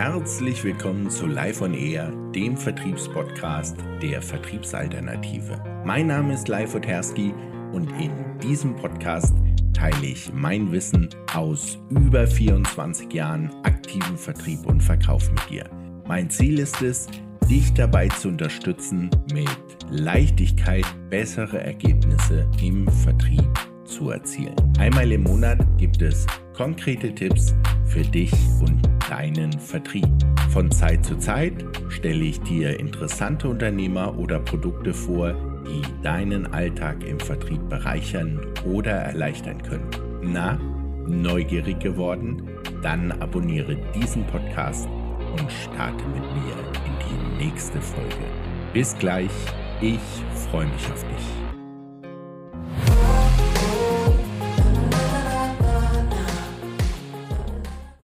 [0.00, 5.60] Herzlich willkommen zu Live on Air, dem Vertriebspodcast der Vertriebsalternative.
[5.84, 7.34] Mein Name ist Live Oterski
[7.72, 9.34] und in diesem Podcast
[9.72, 15.68] teile ich mein Wissen aus über 24 Jahren aktiven Vertrieb und Verkauf mit dir.
[16.06, 17.08] Mein Ziel ist es,
[17.50, 19.48] dich dabei zu unterstützen, mit
[19.90, 23.50] Leichtigkeit bessere Ergebnisse im Vertrieb
[23.84, 24.54] zu erzielen.
[24.78, 27.52] Einmal im Monat gibt es konkrete Tipps
[27.84, 30.08] für dich und deinen Vertrieb.
[30.50, 35.34] Von Zeit zu Zeit stelle ich dir interessante Unternehmer oder Produkte vor,
[35.66, 39.90] die deinen Alltag im Vertrieb bereichern oder erleichtern können.
[40.22, 40.58] Na,
[41.06, 42.48] neugierig geworden?
[42.82, 44.88] Dann abonniere diesen Podcast
[45.38, 46.54] und starte mit mir
[46.86, 48.14] in die nächste Folge.
[48.72, 49.30] Bis gleich,
[49.80, 50.00] ich
[50.50, 51.67] freue mich auf dich.